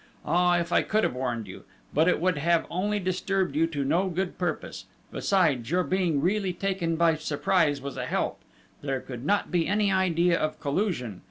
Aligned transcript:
Ah, 0.25 0.57
if 0.57 0.71
I 0.71 0.81
could 0.81 1.03
have 1.03 1.13
warned 1.13 1.47
you 1.47 1.63
but 1.93 2.07
it 2.07 2.19
would 2.19 2.39
have 2.39 2.65
only 2.71 2.97
disturbed 2.97 3.55
you 3.55 3.67
to 3.67 3.83
no 3.85 4.09
good 4.09 4.39
purpose, 4.39 4.85
besides 5.11 5.69
your 5.69 5.83
being 5.83 6.21
really 6.21 6.53
taken 6.53 6.95
by 6.95 7.13
surprise 7.13 7.79
was 7.81 7.97
a 7.97 8.07
help 8.07 8.39
there 8.81 8.99
could 8.99 9.23
not 9.23 9.51
be 9.51 9.67
any 9.67 9.91
idea 9.91 10.39
of 10.39 10.59
collusion.... 10.59 11.19